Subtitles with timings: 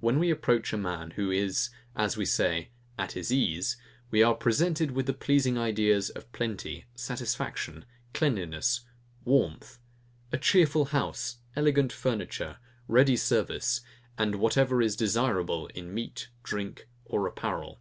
[0.00, 3.76] When we approach a man who is, as we say, at his ease,
[4.10, 8.80] we are presented with the pleasing ideas of plenty, satisfaction, cleanliness,
[9.24, 9.78] warmth;
[10.32, 13.82] a cheerful house, elegant furniture, ready service,
[14.18, 17.80] and whatever is desirable in meat, drink, or apparel.